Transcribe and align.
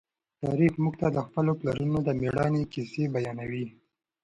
تاریخ 0.41 0.73
موږ 0.83 0.93
ته 1.01 1.07
د 1.15 1.17
خپلو 1.27 1.51
پلرونو 1.59 1.97
د 2.03 2.09
مېړانې 2.21 2.63
کیسې 2.73 3.03
بیانوي. 3.13 3.65